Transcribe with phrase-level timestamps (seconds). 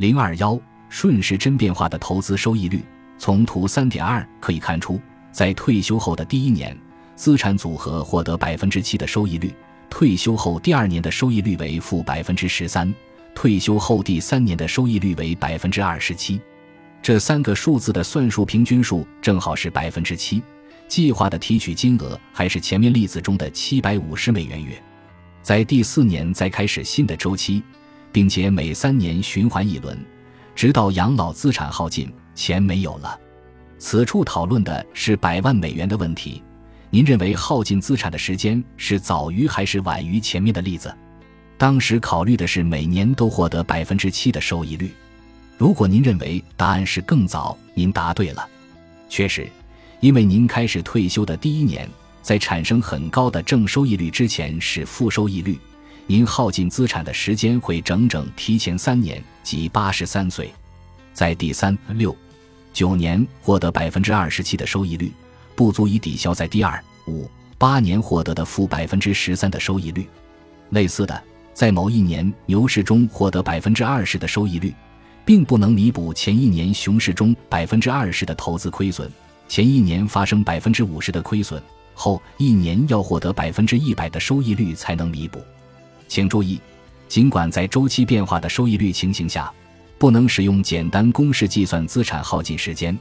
[0.00, 0.58] 零二幺
[0.88, 2.82] 顺时针变化的投资收益率，
[3.18, 4.98] 从图三点二可以看出，
[5.30, 6.74] 在退休后的第一年，
[7.16, 9.50] 资产组合获得百分之七的收益率；
[9.90, 12.90] 退休后第二年的收益率为负百分之十三；
[13.34, 16.40] 退休后第三年的收益率为百分之二十七。
[17.02, 20.42] 这三个数字的算术平均数正好是百分之七。
[20.88, 24.82] 计划的提取金额还是前面例子中的七百五十美元月，
[25.42, 27.62] 在第四年再开始新的周期，
[28.12, 29.98] 并且每三年循环一轮，
[30.54, 33.18] 直到养老资产耗尽，钱没有了。
[33.78, 36.42] 此处讨论的是百万美元的问题。
[36.90, 40.94] 您认为耗尽资产的时间是早于还是晚于前面的例子？
[41.56, 44.92] 当时考虑的是每年都获得百分之七的收益率。
[45.56, 48.48] 如果您认为答案是更早，您答对了。
[49.08, 49.48] 确实。
[50.00, 51.86] 因为您开始退休的第一年，
[52.22, 55.58] 在产生很高的正收益率之前是负收益率，
[56.10, 60.52] 您耗尽资产的时间会整整提前三年，即八十三岁。
[61.12, 62.12] 在第三、六、
[62.72, 65.12] 九年获得百分之二十七的收益率，
[65.54, 70.04] 不足以抵消在第二、五、八年获得的负百分之十三的收益率。
[70.70, 71.22] 类似的，
[71.54, 74.74] 在某一年牛市中获得百分之二十的收益率，
[75.24, 79.08] 并不能弥补前一年熊市中百分之二十的投资亏损。
[79.46, 81.62] 前一年发生百分之五十的亏损，
[81.94, 85.40] 后一年要获得百分之一百的收益率才能弥补。
[86.10, 86.60] 请注意，
[87.06, 89.48] 尽管在周期变化的收益率情形下，
[89.96, 92.98] 不能使用简单公式计算资产耗尽时间，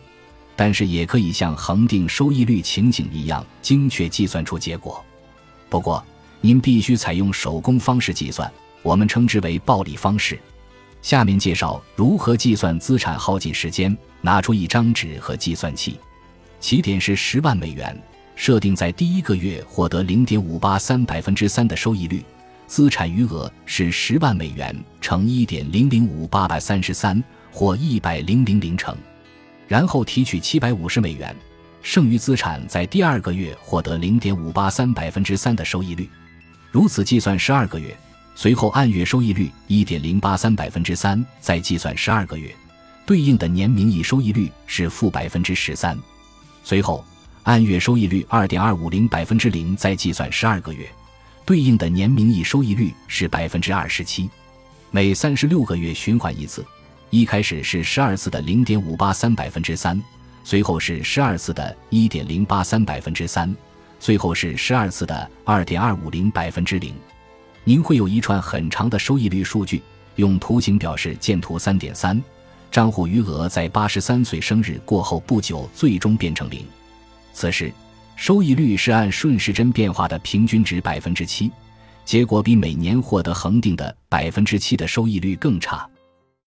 [0.55, 5.03] 但是也可以像恒定收益率情景一样精确计算出结果。
[5.69, 6.05] 不过，
[6.39, 8.49] 您必须采用手工方式计算，
[8.83, 10.39] 我们称之为暴力方式。
[11.02, 13.97] 下面介绍如何计算资产耗尽时间。
[14.21, 15.97] 拿出一张纸和计算器。
[16.59, 17.97] 起点是十万美元，
[18.35, 22.21] 设定在第一个月获得零点五八三百分之三的收益率，
[22.70, 28.95] 资产余额是十万美元乘一点零零五八百三十三或一百零零零乘，
[29.67, 31.36] 然后提取七百五十美元，
[31.81, 36.08] 剩余资产在第二个月获得零点五八三百分之三的收益率，
[36.70, 37.98] 如此计算十二个月，
[38.36, 42.55] 随后按月收益率一点零八三百分之三再计算十二个月，
[43.04, 45.98] 对应的年名义收益率是负百分之十三。
[46.64, 47.04] 随后，
[47.42, 50.88] 按月收益率二点二五零百分之零，再计算十二个月，
[51.49, 54.30] 对应的年名义收益率是百分之二十七。
[54.92, 56.64] 每三十六个月循环一次，
[57.10, 59.99] 一开始是十二次的零点五八三百分之三，
[60.43, 63.52] 随后是十二次的一点零八三百分之三，
[63.99, 66.93] 最后是十二次的二点二五零百分之零。
[67.64, 69.81] 您会有一串很长的收益率数据，
[70.17, 71.16] 用图形表示。
[71.16, 72.21] 见图三点三。
[72.70, 76.64] 账户余额在八十三岁生日过后不久最终变成零，
[77.33, 77.73] 此时
[78.19, 81.49] 收益率是按顺时针变化的平均值百分之七，
[82.03, 85.89] 结果比每年获得恒定的百分之七的收益率更差。